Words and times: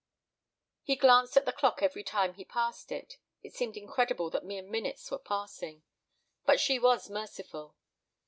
He 0.81 0.95
glanced 0.95 1.37
at 1.37 1.45
the 1.45 1.51
clock 1.51 1.83
every 1.83 2.03
time 2.03 2.33
he 2.33 2.43
passed 2.43 2.91
it. 2.91 3.19
It 3.43 3.53
seemed 3.53 3.77
incredible 3.77 4.31
that 4.31 4.43
mere 4.43 4.63
minutes 4.63 5.11
were 5.11 5.19
passing. 5.19 5.83
But 6.43 6.59
she 6.59 6.79
was 6.79 7.07
merciful. 7.07 7.75